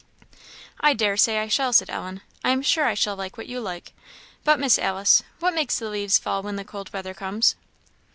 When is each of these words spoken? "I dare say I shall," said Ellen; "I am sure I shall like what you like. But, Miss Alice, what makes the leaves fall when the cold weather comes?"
"I 0.79 0.95
dare 0.95 1.15
say 1.15 1.37
I 1.37 1.47
shall," 1.47 1.71
said 1.73 1.91
Ellen; 1.91 2.21
"I 2.43 2.49
am 2.49 2.63
sure 2.63 2.85
I 2.85 2.95
shall 2.95 3.15
like 3.15 3.37
what 3.37 3.45
you 3.45 3.59
like. 3.61 3.93
But, 4.43 4.57
Miss 4.59 4.79
Alice, 4.79 5.21
what 5.39 5.53
makes 5.53 5.77
the 5.77 5.91
leaves 5.91 6.17
fall 6.17 6.41
when 6.41 6.55
the 6.55 6.65
cold 6.65 6.91
weather 6.91 7.13
comes?" 7.13 7.55